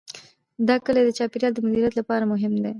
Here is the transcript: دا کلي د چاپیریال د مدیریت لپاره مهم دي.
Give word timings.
دا 0.67 0.75
کلي 0.85 1.01
د 1.05 1.09
چاپیریال 1.17 1.51
د 1.53 1.59
مدیریت 1.65 1.93
لپاره 1.99 2.23
مهم 2.31 2.51
دي. 2.63 2.69